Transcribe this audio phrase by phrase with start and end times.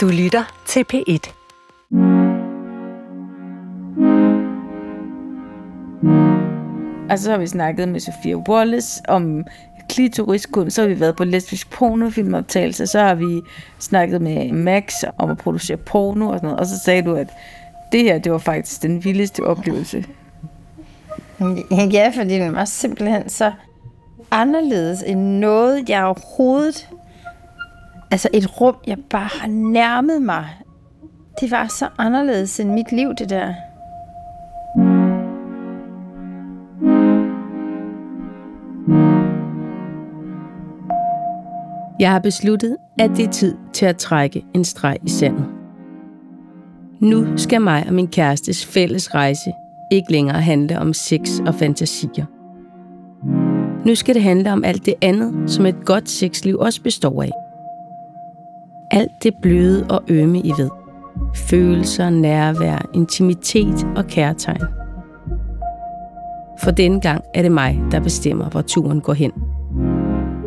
[0.00, 1.32] Du lytter til P1.
[7.10, 9.44] Og så har vi snakket med Sofia Wallace om
[9.88, 13.40] klitoriskunst, så har vi været på lesbisk pornofilmoptagelse, så har vi
[13.78, 17.28] snakket med Max om at producere porno og sådan noget, og så sagde du, at
[17.92, 20.04] det her, det var faktisk den vildeste oplevelse.
[21.92, 23.52] Ja, fordi den var simpelthen så
[24.30, 26.88] anderledes end noget, jeg overhovedet...
[28.10, 30.48] Altså et rum, jeg bare har nærmet mig.
[31.40, 33.54] Det var så anderledes end mit liv, det der.
[42.00, 45.46] Jeg har besluttet, at det er tid til at trække en streg i sandet.
[47.00, 49.52] Nu skal mig og min kærestes fælles rejse
[49.92, 52.24] ikke længere handle om sex og fantasier.
[53.86, 57.49] Nu skal det handle om alt det andet, som et godt sexliv også består af.
[58.90, 60.70] Alt det bløde og ømme, I ved.
[61.34, 64.62] Følelser, nærvær, intimitet og kærtegn.
[66.62, 69.32] For denne gang er det mig, der bestemmer, hvor turen går hen.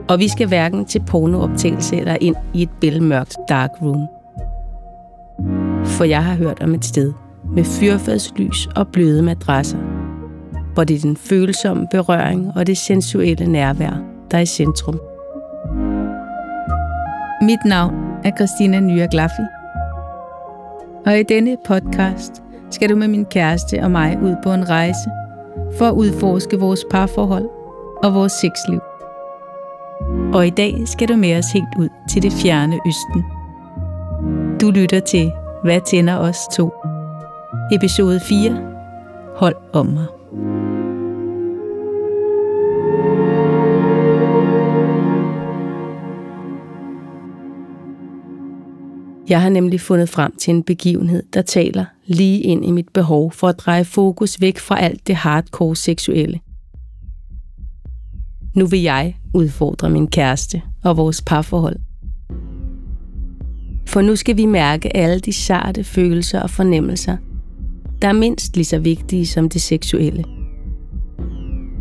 [0.09, 4.07] Og vi skal hverken til pornooptagelse eller ind i et bælmørkt dark room.
[5.85, 7.13] For jeg har hørt om et sted
[7.55, 9.77] med fyrfadslys og bløde madrasser,
[10.73, 14.99] hvor det er den følsomme berøring og det sensuelle nærvær, der er i centrum.
[17.41, 19.41] Mit navn af Christina Nyer Glaffi.
[21.05, 25.09] Og i denne podcast skal du med min kæreste og mig ud på en rejse
[25.77, 27.49] for at udforske vores parforhold
[28.03, 28.79] og vores sexliv.
[30.33, 33.23] Og i dag skal du med os helt ud til det fjerne østen.
[34.61, 35.31] Du lytter til
[35.63, 36.71] Hvad tænder os to?
[37.71, 38.57] Episode 4.
[39.35, 40.12] Hold om mig.
[49.29, 53.31] Jeg har nemlig fundet frem til en begivenhed, der taler lige ind i mit behov
[53.31, 56.39] for at dreje fokus væk fra alt det hardcore seksuelle.
[58.55, 61.75] Nu vil jeg udfordre min kæreste og vores parforhold.
[63.87, 67.17] For nu skal vi mærke alle de sarte følelser og fornemmelser,
[68.01, 70.23] der er mindst lige så vigtige som det seksuelle.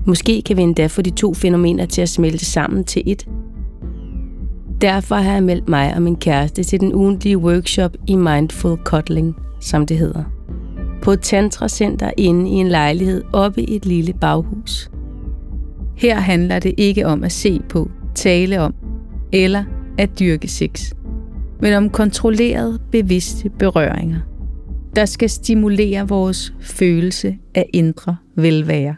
[0.06, 3.26] Måske kan vi endda få de to fænomener til at smelte sammen til et.
[4.82, 9.37] Derfor har jeg meldt mig og min kæreste til den ugentlige workshop i Mindful Cuddling,
[9.60, 10.25] som det hedder.
[11.03, 14.91] På et tantracenter inde i en lejlighed oppe i et lille baghus.
[15.97, 18.75] Her handler det ikke om at se på, tale om
[19.32, 19.65] eller
[19.98, 20.93] at dyrke sex,
[21.60, 24.20] men om kontrollerede, bevidste berøringer,
[24.97, 28.97] der skal stimulere vores følelse af indre velvære.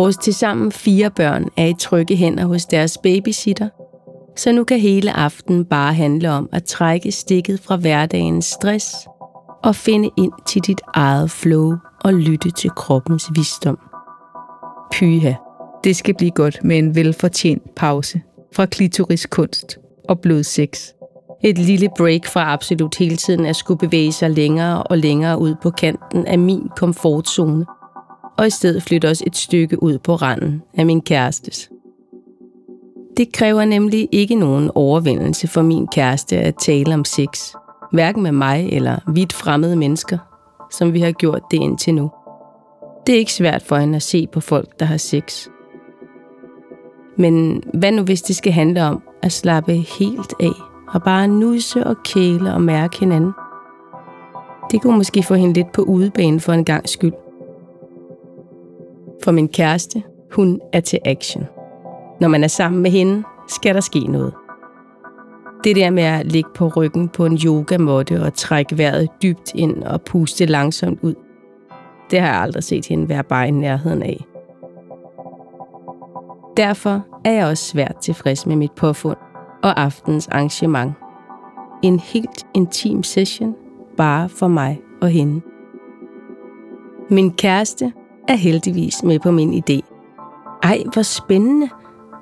[0.00, 3.68] Vores tilsammen fire børn er i trygge hænder hos deres babysitter,
[4.36, 8.94] så nu kan hele aftenen bare handle om at trække stikket fra hverdagens stress
[9.64, 11.74] og finde ind til dit eget flow
[12.04, 13.78] og lytte til kroppens visdom.
[14.92, 15.32] Pyha,
[15.84, 18.20] det skal blive godt med en velfortjent pause
[18.54, 19.78] fra klitoriskunst
[20.08, 20.88] og blodsex.
[21.44, 25.54] Et lille break fra absolut hele tiden at skulle bevæge sig længere og længere ud
[25.62, 27.66] på kanten af min komfortzone,
[28.36, 31.70] og i stedet flytte os et stykke ud på randen af min kærestes.
[33.16, 37.52] Det kræver nemlig ikke nogen overvindelse for min kæreste at tale om sex,
[37.92, 40.18] hverken med mig eller vidt fremmede mennesker,
[40.70, 42.10] som vi har gjort det indtil nu.
[43.06, 45.48] Det er ikke svært for hende at se på folk, der har sex.
[47.16, 50.52] Men hvad nu hvis det skal handle om at slappe helt af
[50.94, 53.32] og bare nusse og kæle og mærke hinanden?
[54.70, 57.12] Det kunne måske få hende lidt på udebane for en gang skyld.
[59.24, 61.44] For min kæreste, hun er til action.
[62.20, 64.34] Når man er sammen med hende, skal der ske noget.
[65.64, 69.82] Det der med at ligge på ryggen på en yogamåtte og trække vejret dybt ind
[69.82, 71.14] og puste langsomt ud,
[72.10, 74.24] det har jeg aldrig set hende være bare i nærheden af.
[76.56, 79.16] Derfor er jeg også svært tilfreds med mit påfund
[79.62, 80.92] og aftens arrangement.
[81.82, 83.54] En helt intim session,
[83.96, 85.40] bare for mig og hende.
[87.10, 87.92] Min kæreste
[88.30, 89.80] er heldigvis med på min idé.
[90.62, 91.68] Ej, hvor spændende,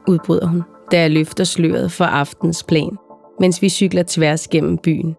[0.08, 0.62] udbryder hun,
[0.92, 2.98] da jeg løfter sløret for aftens plan,
[3.40, 5.16] mens vi cykler tværs gennem byen.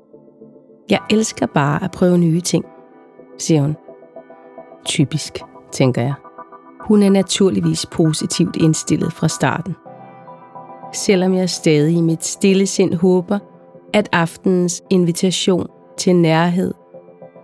[0.90, 2.66] Jeg elsker bare at prøve nye ting,
[3.38, 3.76] siger hun.
[4.86, 5.40] Typisk,
[5.72, 6.14] tænker jeg.
[6.82, 9.76] Hun er naturligvis positivt indstillet fra starten.
[10.94, 13.40] Selvom jeg stadig i mit stille sind håber,
[13.94, 16.74] at aftenens invitation til nærhed,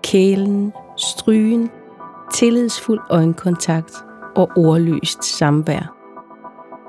[0.03, 1.69] kælen, strygen,
[2.33, 3.93] tillidsfuld øjenkontakt
[4.35, 5.95] og ordløst samvær,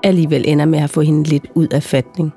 [0.02, 2.32] alligevel ender med at få hende lidt ud af fatning.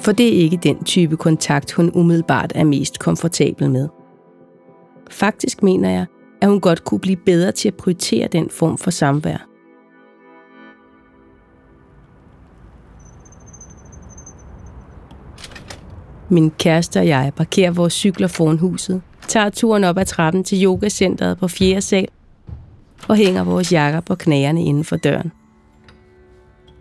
[0.00, 3.88] For det er ikke den type kontakt, hun umiddelbart er mest komfortabel med.
[5.10, 6.06] Faktisk mener jeg,
[6.40, 9.46] at hun godt kunne blive bedre til at prioritere den form for samvær.
[16.32, 20.64] Min kæreste og jeg parkerer vores cykler foran huset, tager turen op ad trappen til
[20.64, 21.80] yogacentret på 4.
[21.80, 22.08] sal
[23.08, 25.32] og hænger vores jakker på knæerne inden for døren.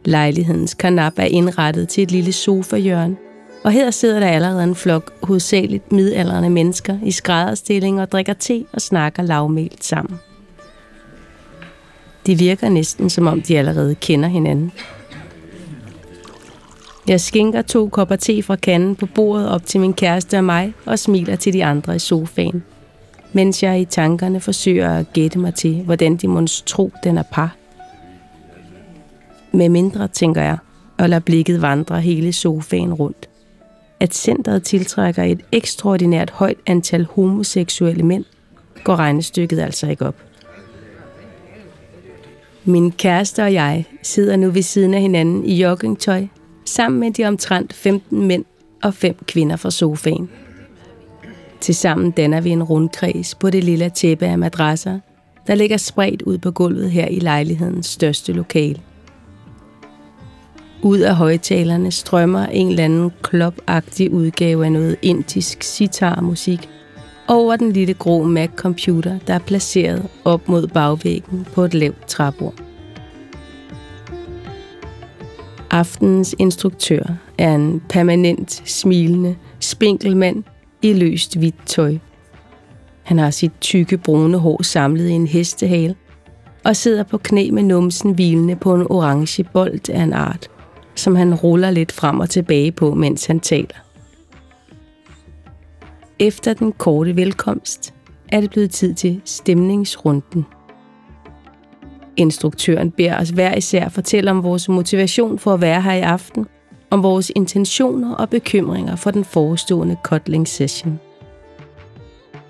[0.06, 3.18] Lejlighedens kanap er indrettet til et lille sofahjørne,
[3.64, 8.66] og her sidder der allerede en flok hovedsageligt midaldrende mennesker i skrædderstilling og drikker te
[8.74, 10.20] og snakker lavmælt sammen.
[12.26, 14.72] De virker næsten som om de allerede kender hinanden.
[17.10, 20.74] Jeg skænker to kopper te fra kanden på bordet op til min kæreste og mig
[20.86, 22.64] og smiler til de andre i sofaen,
[23.34, 27.24] mens jeg i tankerne forsøger at gætte mig til, hvordan de må tro, den er
[27.32, 27.56] par.
[29.52, 30.58] Med mindre, tænker jeg,
[30.98, 33.30] og lader blikket vandre hele sofaen rundt.
[34.00, 38.26] At centret tiltrækker et ekstraordinært højt antal homoseksuelle mænd,
[38.84, 40.16] går regnestykket altså ikke op.
[42.66, 46.26] Min kæreste og jeg sidder nu ved siden af hinanden i joggingtøj,
[46.70, 48.46] sammen med de omtrent 15 mænd
[48.84, 50.30] og 5 kvinder fra sofaen.
[51.62, 55.00] Tilsammen danner vi en rundkreds på det lille tæppe af madrasser,
[55.48, 58.82] der ligger spredt ud på gulvet her i lejlighedens største lokale.
[60.82, 66.70] Ud af højtalerne strømmer en eller anden klopagtig udgave af noget indisk sitar-musik
[67.28, 72.69] over den lille grå Mac-computer, der er placeret op mod bagvæggen på et lavt træbord.
[75.72, 77.04] Aftenens instruktør
[77.38, 80.44] er en permanent smilende, spinkel mand
[80.82, 81.98] i løst hvidt tøj.
[83.04, 85.96] Han har sit tykke brune hår samlet i en hestehale
[86.66, 90.50] og sidder på knæ med numsen hvilende på en orange bold af en art,
[90.96, 93.78] som han ruller lidt frem og tilbage på, mens han taler.
[96.20, 97.94] Efter den korte velkomst
[98.28, 100.46] er det blevet tid til stemningsrunden.
[102.20, 106.46] Instruktøren beder os hver især fortælle om vores motivation for at være her i aften,
[106.90, 111.00] om vores intentioner og bekymringer for den forestående Kotling session.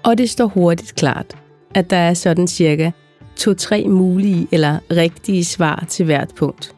[0.03, 1.37] Og det står hurtigt klart,
[1.75, 2.91] at der er sådan cirka
[3.35, 6.75] to-tre mulige eller rigtige svar til hvert punkt.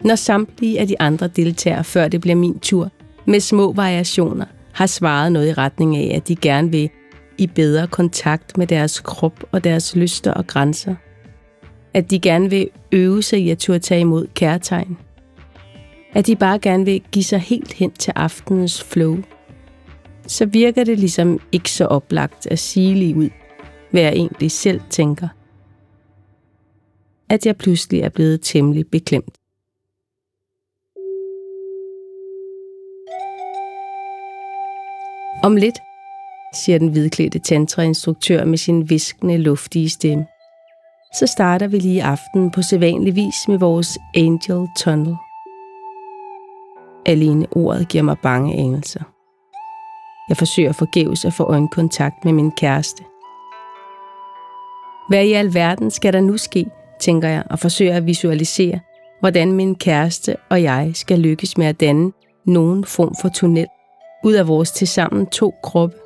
[0.00, 2.90] Når samtlige af de andre deltagere, før det bliver min tur,
[3.26, 6.90] med små variationer, har svaret noget i retning af, at de gerne vil
[7.38, 10.94] i bedre kontakt med deres krop og deres lyster og grænser–
[11.94, 14.98] at de gerne vil øve sig i at turde tage imod kærtegn.
[16.12, 19.16] At de bare gerne vil give sig helt hen til aftenens flow.
[20.26, 23.30] Så virker det ligesom ikke så oplagt at sige lige ud,
[23.90, 25.28] hvad jeg egentlig selv tænker.
[27.30, 29.34] At jeg pludselig er blevet temmelig beklemt.
[35.42, 35.78] Om lidt,
[36.54, 40.26] siger den hvidklædte tantrainstruktør med sin viskende, luftige stemme
[41.14, 45.16] så starter vi lige aften på sædvanlig vis med vores Angel Tunnel.
[47.06, 49.00] Alene ordet giver mig bange anelser.
[50.28, 53.04] Jeg forsøger forgæves at få øjenkontakt med min kæreste.
[55.08, 56.66] Hvad i alverden skal der nu ske,
[57.00, 58.80] tænker jeg, og forsøger at visualisere,
[59.20, 62.12] hvordan min kæreste og jeg skal lykkes med at danne
[62.46, 63.66] nogen form for tunnel
[64.24, 65.96] ud af vores tilsammen to kroppe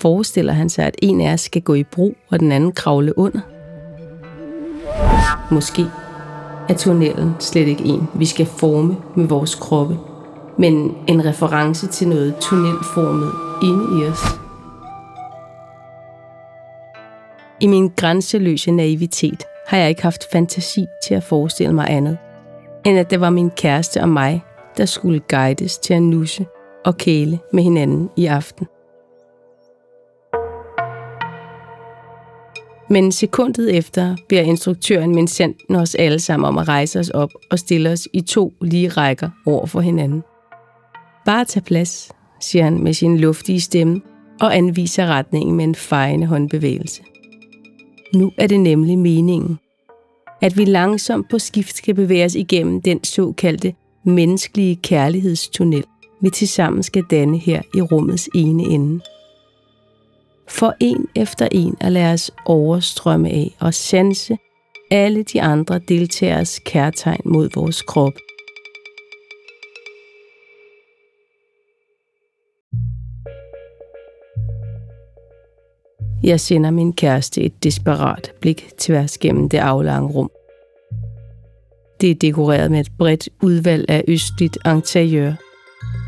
[0.00, 3.18] forestiller han sig, at en af os skal gå i brug, og den anden kravle
[3.18, 3.40] under?
[5.54, 5.86] Måske
[6.68, 9.98] er tunnelen slet ikke en, vi skal forme med vores kroppe,
[10.58, 14.20] men en reference til noget tunnelformet inde i os.
[17.60, 22.18] I min grænseløse naivitet har jeg ikke haft fantasi til at forestille mig andet,
[22.86, 24.44] end at det var min kæreste og mig,
[24.76, 26.46] der skulle guides til at nusse
[26.84, 28.66] og kæle med hinanden i aften.
[32.92, 37.58] Men sekundet efter beder instruktøren Vincent os alle sammen om at rejse os op og
[37.58, 40.22] stille os i to lige rækker over for hinanden.
[41.26, 44.00] Bare tag plads, siger han med sin luftige stemme
[44.40, 47.02] og anviser retningen med en fejende håndbevægelse.
[48.14, 49.58] Nu er det nemlig meningen,
[50.42, 55.84] at vi langsomt på skift skal bevæge os igennem den såkaldte menneskelige kærlighedstunnel,
[56.22, 59.00] vi tilsammen skal danne her i rummets ene ende
[60.50, 64.38] for en efter en at lade os overstrømme af og sanse
[64.90, 68.12] alle de andre deltageres kærtegn mod vores krop.
[76.22, 80.30] Jeg sender min kæreste et desperat blik tværs gennem det aflange rum.
[82.00, 85.32] Det er dekoreret med et bredt udvalg af østligt interiør,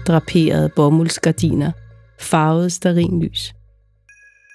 [0.07, 1.73] draperede bomuldsgardiner,
[2.21, 3.55] farvet starinlys.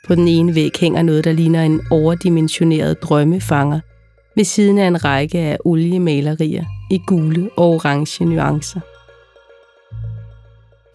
[0.07, 3.79] På den ene væg hænger noget, der ligner en overdimensioneret drømmefanger,
[4.35, 8.79] ved siden af en række af oliemalerier i gule og orange nuancer.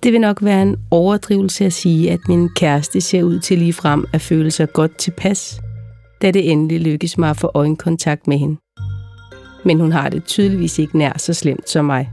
[0.03, 3.73] Det vil nok være en overdrivelse at sige, at min kæreste ser ud til lige
[3.73, 5.61] frem at føle sig godt tilpas,
[6.23, 8.57] da det endelig lykkes mig at få øjenkontakt med hende.
[9.65, 12.11] Men hun har det tydeligvis ikke nær så slemt som mig.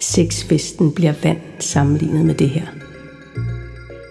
[0.00, 2.66] Sexfesten bliver vand sammenlignet med det her.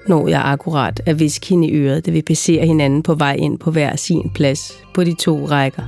[0.08, 3.60] Når jeg akkurat er viske hende i øret, da vi passerer hinanden på vej ind
[3.60, 5.84] på hver sin plads på de to rækker.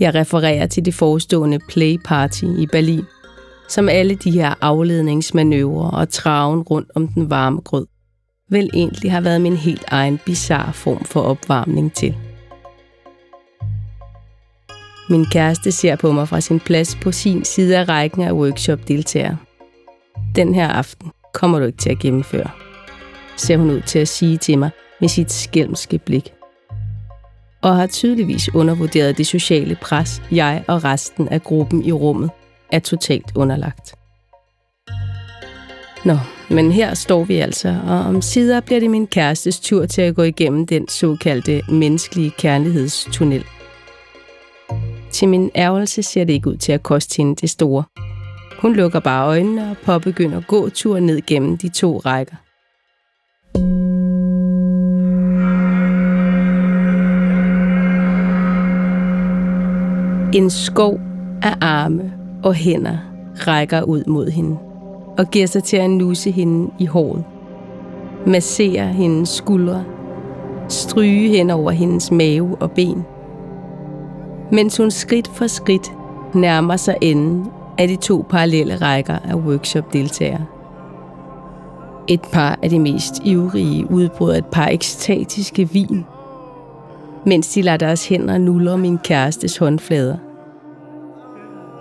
[0.00, 3.04] Jeg refererer til det forestående Play Party i Berlin,
[3.68, 7.86] som alle de her afledningsmanøvrer og traven rundt om den varme grød,
[8.50, 12.16] vel egentlig har været min helt egen bizarre form for opvarmning til.
[15.10, 19.36] Min kæreste ser på mig fra sin plads på sin side af rækken af workshop-deltagere.
[20.36, 22.50] Den her aften kommer du ikke til at gennemføre,
[23.36, 26.32] ser hun ud til at sige til mig med sit skælmske blik.
[27.62, 32.30] Og har tydeligvis undervurderet det sociale pres, jeg og resten af gruppen i rummet
[32.72, 33.94] er totalt underlagt.
[36.04, 36.18] Nå,
[36.50, 40.14] men her står vi altså, og om sider bliver det min kærestes tur til at
[40.14, 43.44] gå igennem den såkaldte menneskelige kærlighedstunnel.
[45.10, 47.84] Til min ærgelse ser det ikke ud til at koste hende det store.
[48.58, 50.68] Hun lukker bare øjnene og påbegynder at gå
[51.00, 52.36] ned gennem de to rækker.
[60.34, 61.00] En skov
[61.42, 62.12] af arme
[62.44, 62.98] og hænder
[63.46, 64.58] rækker ud mod hende
[65.18, 67.24] og giver sig til at nusse hende i håret.
[68.26, 69.84] Massere hendes skuldre,
[70.68, 73.04] stryge hen over hendes mave og ben.
[74.52, 75.92] Mens hun skridt for skridt
[76.34, 77.46] nærmer sig enden
[77.78, 80.46] af de to parallelle rækker af workshop-deltagere.
[82.08, 86.04] Et par af de mest ivrige udbryder et par ekstatiske vin,
[87.26, 90.16] mens de lader deres hænder nuller min kærestes håndflader.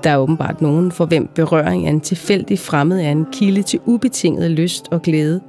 [0.03, 3.79] Der er åbenbart nogen, for hvem berøring af en tilfældig fremmed er en kilde til
[3.85, 5.41] ubetinget lyst og glæde.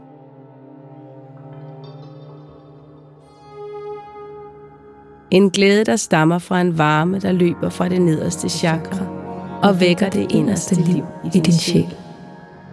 [5.30, 9.15] En glæde, der stammer fra en varme, der løber fra det nederste chakra
[9.62, 11.94] og vækker det inderste liv i din sjæl.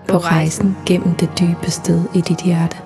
[0.07, 2.77] På rejsen gennem det dybe sted i dit hjerte.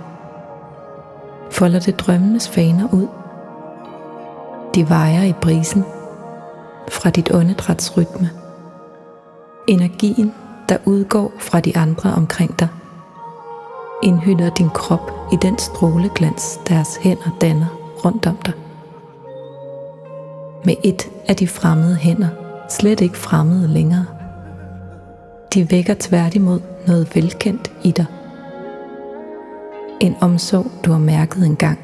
[1.51, 3.07] Folder det drømmenes faner ud.
[4.75, 5.85] De vejer i brisen
[6.89, 8.29] fra dit åndedrætsrytme
[9.67, 10.33] Energien,
[10.69, 12.67] der udgår fra de andre omkring dig,
[14.03, 17.67] indhylder din krop i den stråleglans, deres hænder danner
[18.05, 18.53] rundt om dig.
[20.65, 22.27] Med et af de fremmede hænder,
[22.69, 24.05] slet ikke fremmede længere.
[25.53, 28.05] De vækker tværtimod noget velkendt i dig.
[29.99, 31.79] En omsorg, du har mærket engang.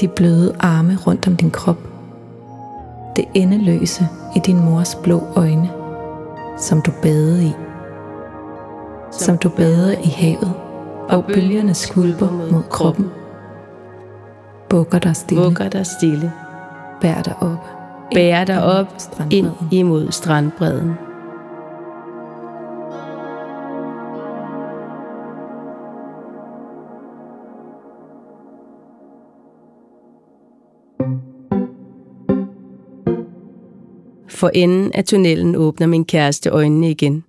[0.00, 1.78] De bløde arme rundt om din krop
[3.16, 5.70] det endeløse i din mors blå øjne,
[6.58, 7.52] som du badede i.
[9.12, 10.52] Som du badede i havet,
[11.08, 13.10] og bølgerne skulper mod kroppen.
[14.68, 15.44] Bukker dig stille.
[15.44, 16.32] Bukker dig stille.
[17.00, 17.83] Bær dig op.
[18.12, 18.86] Bær dig op
[19.30, 20.90] ind imod strandbredden.
[34.28, 37.24] For enden af tunnelen åbner min kæreste øjnene igen.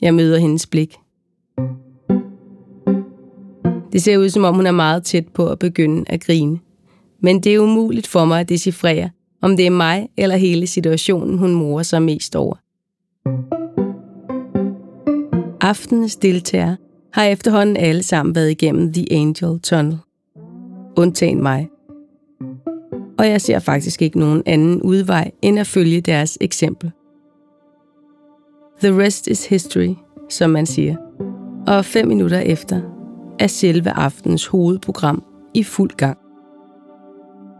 [0.00, 0.96] Jeg møder hendes blik.
[3.92, 6.58] Det ser ud, som om hun er meget tæt på at begynde at grine.
[7.20, 9.10] Men det er umuligt for mig at decifrere,
[9.42, 12.54] om det er mig eller hele situationen, hun morer sig mest over.
[15.60, 16.76] Aftenens deltagere
[17.12, 19.98] har efterhånden alle sammen været igennem The Angel Tunnel.
[20.96, 21.68] Undtagen mig
[23.22, 26.90] og jeg ser faktisk ikke nogen anden udvej end at følge deres eksempel.
[28.82, 29.94] The rest is history,
[30.30, 30.96] som man siger.
[31.66, 32.80] Og fem minutter efter
[33.38, 35.22] er selve aftenens hovedprogram
[35.54, 36.18] i fuld gang.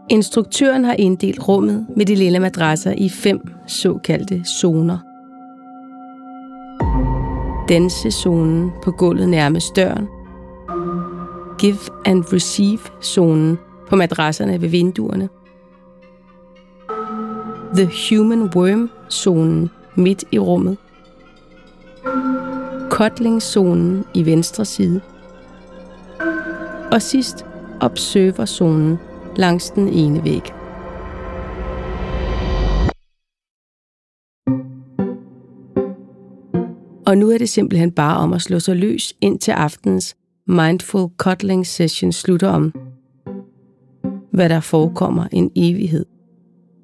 [0.09, 4.97] Instruktøren har inddelt rummet med de lille madrasser i fem såkaldte zoner.
[7.69, 10.07] Dansezonen på gulvet nærmest døren.
[11.59, 13.57] Give and receive-zonen
[13.89, 15.29] på madrasserne ved vinduerne–
[17.75, 20.77] The Human Worm-zonen midt i rummet.
[22.89, 25.01] Cuddling-zonen i venstre side.
[26.91, 27.45] Og sidst
[27.79, 28.99] observer-zonen
[29.35, 30.43] langs den ene væg.
[37.05, 40.15] Og nu er det simpelthen bare om at slå sig løs ind til aftens
[40.47, 42.73] mindful cuddling session slutter om,
[44.31, 46.05] hvad der forekommer en evighed.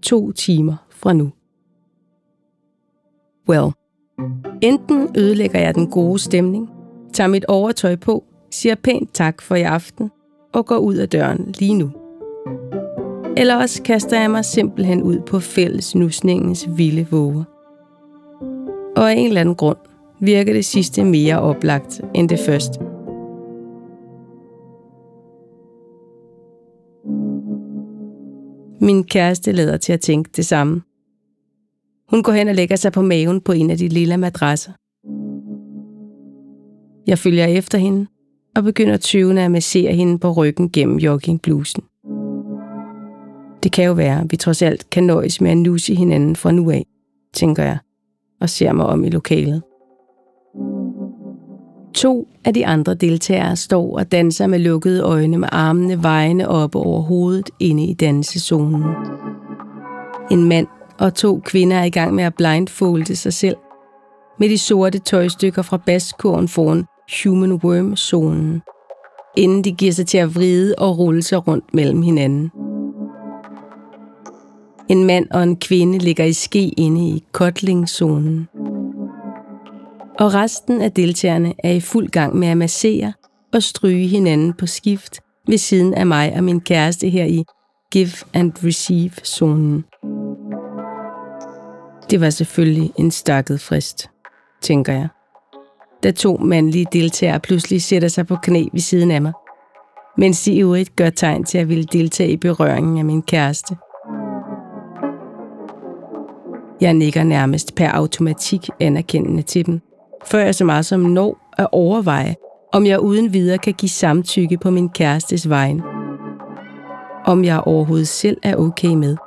[0.03, 1.31] To timer fra nu.
[3.49, 3.71] Well,
[4.61, 6.69] enten ødelægger jeg den gode stemning,
[7.13, 10.11] tager mit overtøj på, siger pænt tak for i aften
[10.53, 11.98] og går ud af døren lige nu.
[13.37, 17.43] Eller også kaster jeg mig simpelthen ud på fællesnusningens vilde våger.
[18.97, 19.77] Og af en eller anden grund
[20.19, 22.79] virker det sidste mere oplagt end det første.
[28.81, 30.81] Min kæreste lader til at tænke det samme.
[32.09, 34.71] Hun går hen og lægger sig på maven på en af de lille madrasser.
[37.07, 38.07] Jeg følger efter hende
[38.55, 41.83] og begynder tyvende at massere hende på ryggen gennem joggingblusen.
[43.63, 46.51] Det kan jo være, at vi trods alt kan nøjes med at nusse hinanden fra
[46.51, 46.85] nu af,
[47.33, 47.77] tænker jeg,
[48.41, 49.61] og ser mig om i lokalet.
[51.93, 56.75] To af de andre deltagere står og danser med lukkede øjne med armene vejende op
[56.75, 58.83] over hovedet inde i dansezonen.
[60.31, 60.67] En mand
[60.99, 63.55] og to kvinder er i gang med at blindfolde sig selv
[64.39, 66.85] med de sorte tøjstykker fra baskurven foran
[67.23, 68.61] Human Worm-zonen,
[69.37, 72.51] inden de giver sig til at vride og rulle sig rundt mellem hinanden.
[74.89, 78.47] En mand og en kvinde ligger i ske inde i kotlingzonen.
[80.19, 83.13] og resten af deltagerne er i fuld gang med at massere
[83.53, 87.43] og stryge hinanden på skift ved siden af mig og min kæreste her i
[87.91, 89.85] Give and Receive-zonen.
[92.09, 94.09] Det var selvfølgelig en stakket frist,
[94.61, 95.07] tænker jeg.
[96.03, 99.33] Da to mandlige deltagere pludselig sætter sig på knæ ved siden af mig,
[100.17, 103.75] mens de øvrigt gør tegn til at ville deltage i berøringen af min kæreste.
[106.81, 109.81] Jeg nikker nærmest per automatik anerkendende til dem,
[110.25, 112.35] før jeg så meget som når at overveje,
[112.73, 115.81] om jeg uden videre kan give samtykke på min kærestes vejen.
[117.25, 119.17] Om jeg overhovedet selv er okay med,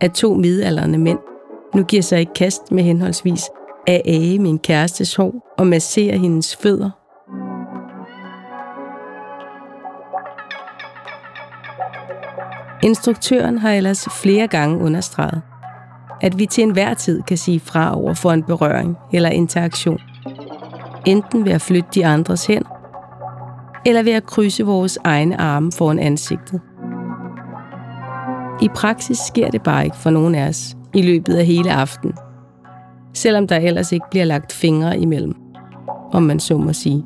[0.00, 1.18] at to midalderne mænd
[1.74, 3.42] nu giver sig i kast med henholdsvis
[3.86, 6.90] at æge min kærestes hår og massere hendes fødder.
[12.84, 15.42] Instruktøren har ellers flere gange understreget,
[16.22, 20.00] at vi til enhver tid kan sige fra over for en berøring eller interaktion
[21.06, 22.62] enten ved at flytte de andres hen,
[23.86, 26.60] eller ved at krydse vores egne arme foran ansigtet.
[28.62, 32.16] I praksis sker det bare ikke for nogen af os i løbet af hele aftenen,
[33.14, 35.34] selvom der ellers ikke bliver lagt fingre imellem,
[36.12, 37.04] om man så må sige.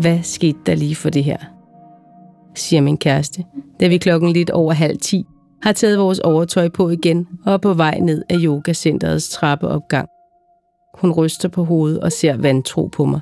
[0.00, 1.38] Hvad skete der lige for det her?
[2.54, 3.44] siger min kæreste,
[3.80, 5.24] da vi klokken lidt over halv ti
[5.62, 10.08] har taget vores overtøj på igen og er på vej ned af yogacenterets trappeopgang.
[10.94, 13.20] Hun ryster på hovedet og ser vantro på mig.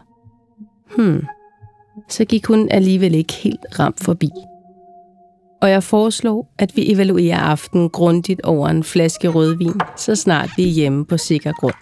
[0.97, 1.25] Hmm,
[2.09, 4.31] så gik hun alligevel ikke helt ramt forbi.
[5.63, 10.63] Og jeg foreslår, at vi evaluerer aftenen grundigt over en flaske rødvin, så snart vi
[10.69, 11.75] er hjemme på sikker grund.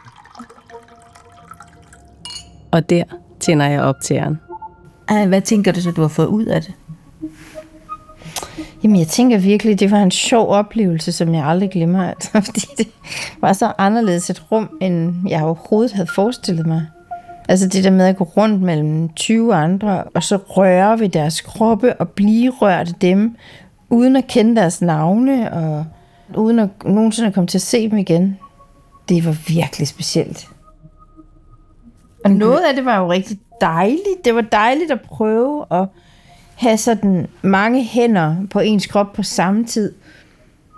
[2.72, 3.04] Og der
[3.40, 4.00] tænder jeg op
[5.08, 6.72] hvad tænker du så, du har fået ud af det?
[8.82, 12.04] Jamen, jeg tænker virkelig, det var en sjov oplevelse, som jeg aldrig glemmer.
[12.14, 12.86] Altså, fordi det
[13.40, 16.86] var så anderledes et rum, end jeg overhovedet havde forestillet mig.
[17.48, 21.40] Altså det der med at gå rundt mellem 20 andre, og så røre ved deres
[21.40, 23.36] kroppe og blive rørt af dem,
[23.90, 25.86] uden at kende deres navne, og
[26.36, 28.38] uden at nogensinde komme til at se dem igen.
[29.08, 30.48] Det var virkelig specielt.
[32.24, 34.24] Og noget af det var jo rigtig dejligt.
[34.24, 35.86] Det var dejligt at prøve at
[36.54, 39.92] have sådan mange hænder på ens krop på samme tid.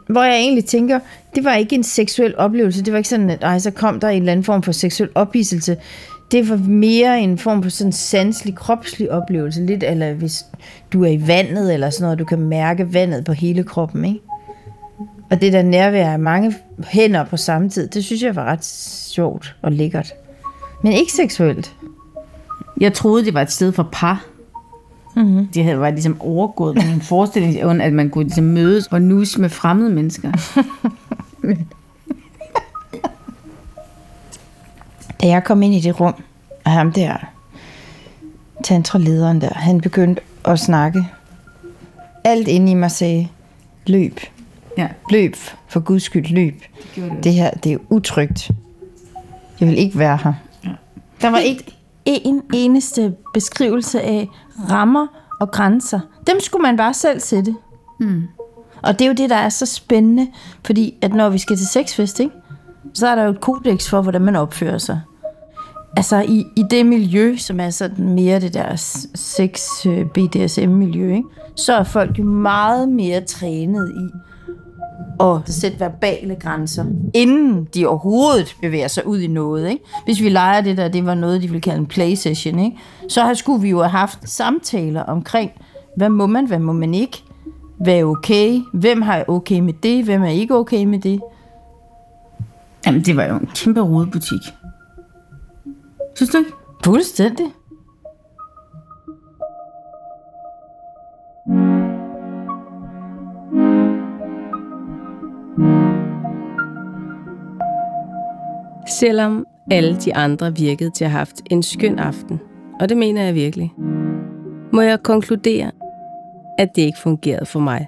[0.08, 0.98] Hvor jeg egentlig tænker,
[1.34, 2.84] det var ikke en seksuel oplevelse.
[2.84, 5.10] Det var ikke sådan, at ej, så kom der en eller anden form for seksuel
[5.14, 5.76] ophidselse.
[6.30, 9.66] Det var mere en form for sådan sanselig, kropslig oplevelse.
[9.66, 10.44] Lidt eller hvis
[10.92, 14.20] du er i vandet eller sådan noget, du kan mærke vandet på hele kroppen, ikke?
[15.30, 16.54] Og det der nærvær af mange
[16.86, 20.12] hænder på samme tid, det synes jeg var ret sjovt og lækkert.
[20.82, 21.75] Men ikke seksuelt.
[22.80, 24.24] Jeg troede, det var et sted for par.
[25.16, 25.46] Mm-hmm.
[25.46, 29.48] Det havde været ligesom overgået en forestilling, at man kunne ligesom mødes og nus med
[29.48, 30.32] fremmede mennesker.
[35.22, 36.14] da jeg kom ind i det rum,
[36.64, 37.16] og ham der,
[38.64, 41.06] tantralederen der, han begyndte at snakke.
[42.24, 43.28] Alt inde i mig sagde,
[43.86, 44.20] løb,
[44.78, 44.88] Ja.
[45.10, 45.36] Løb,
[45.68, 46.62] for guds skyld, løb.
[46.94, 48.50] Det, det her, det er utrygt.
[49.60, 50.32] Jeg vil ikke være her.
[50.64, 50.70] Ja.
[51.20, 51.75] Der var ikke
[52.06, 54.28] en eneste beskrivelse af
[54.70, 55.06] rammer
[55.40, 56.00] og grænser.
[56.26, 57.54] Dem skulle man bare selv sætte.
[58.00, 58.22] Mm.
[58.82, 60.28] Og det er jo det, der er så spændende,
[60.64, 62.34] fordi at når vi skal til sexfest, ikke,
[62.94, 65.00] så er der jo et kodex for, hvordan man opfører sig.
[65.96, 68.76] Altså i, i det miljø, som er sådan mere det der
[69.14, 74.18] sex BDSM-miljø, ikke, så er folk jo meget mere trænet i
[75.20, 79.68] at sætte verbale grænser, inden de overhovedet bevæger sig ud i noget.
[79.68, 79.85] Ikke?
[80.04, 82.78] Hvis vi leger det der, det var noget, de ville kalde en play session, ikke?
[83.09, 85.50] så skulle vi jo have haft samtaler omkring,
[85.96, 87.22] hvad må man, hvad må man ikke,
[87.80, 91.20] hvad er okay, hvem har okay med det, hvem er ikke okay med det.
[92.87, 94.40] Jamen, det var jo en kæmpe rodebutik.
[96.16, 96.50] Synes du ikke?
[96.85, 97.46] Fuldstændig.
[109.00, 112.40] Selvom alle de andre virkede til at have haft en skøn aften,
[112.80, 113.72] og det mener jeg virkelig,
[114.72, 115.70] må jeg konkludere,
[116.59, 117.87] at det ikke fungerede for mig.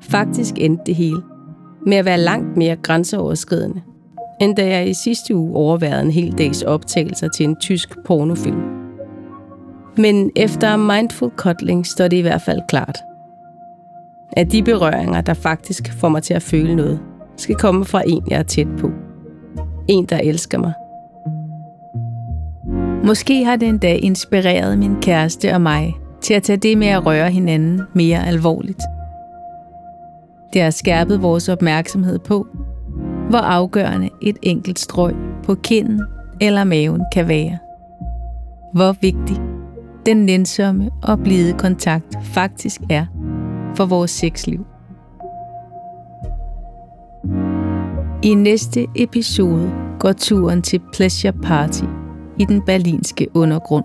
[0.00, 1.22] Faktisk endte det hele
[1.86, 3.82] med at være langt mere grænseoverskridende,
[4.40, 8.62] end da jeg i sidste uge overværede en hel dags optagelser til en tysk pornofilm.
[9.96, 12.98] Men efter mindful cuddling står det i hvert fald klart,
[14.32, 17.00] at de berøringer, der faktisk får mig til at føle noget,
[17.36, 18.90] skal komme fra en, jeg er tæt på.
[19.88, 20.72] En, der elsker mig.
[23.06, 27.06] Måske har det endda inspireret min kæreste og mig til at tage det med at
[27.06, 28.82] røre hinanden mere alvorligt.
[30.52, 32.46] Det har skærpet vores opmærksomhed på,
[33.28, 35.14] hvor afgørende et enkelt strøg
[35.44, 36.02] på kinden
[36.40, 37.58] eller maven kan være.
[38.74, 39.36] Hvor vigtig
[40.06, 43.06] den nænsomme og blide kontakt faktisk er
[43.76, 44.66] for vores sexliv.
[48.24, 51.84] I næste episode går turen til Pleasure Party
[52.38, 53.84] i den berlinske undergrund.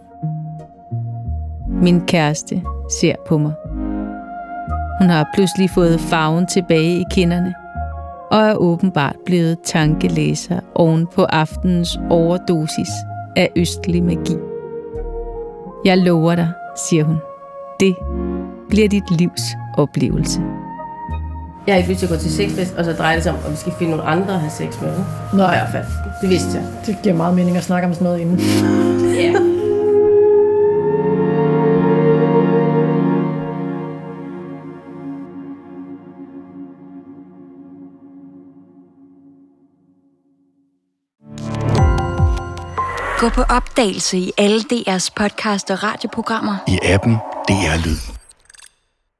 [1.81, 2.63] Min kæreste
[2.99, 3.53] ser på mig.
[5.01, 7.53] Hun har pludselig fået farven tilbage i kinderne
[8.31, 12.89] og er åbenbart blevet tankelæser oven på aftenens overdosis
[13.35, 14.35] af østlig magi.
[15.85, 16.51] Jeg lover dig,
[16.89, 17.17] siger hun.
[17.79, 17.95] Det
[18.69, 19.41] bliver dit livs
[19.77, 20.41] oplevelse.
[21.67, 23.39] Jeg har ikke lyst til at gå til sexfest, og så drejer det sig om,
[23.45, 24.93] at vi skal finde nogle andre at have sex med.
[25.33, 25.53] Nej.
[25.53, 25.85] I hvert fald.
[26.21, 26.63] Det vidste jeg.
[26.85, 28.39] Det giver meget mening at snakke om sådan noget inden.
[29.15, 29.33] Ja.
[43.19, 46.55] Gå på opdagelse i alle DR's podcast og radioprogrammer.
[46.67, 47.13] I appen
[47.47, 48.16] DR Lyd.